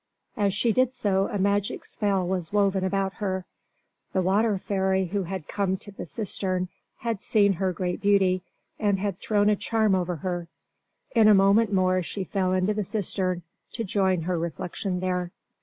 [0.35, 3.45] As she did so a magic spell was woven about her.
[4.13, 6.69] The water fairy who had come to the cistern
[7.01, 8.41] had seen her great beauty
[8.79, 10.47] and had thrown a charm over her.
[11.15, 13.43] In a moment more she fell into the cistern
[13.73, 15.29] to join her reflection there.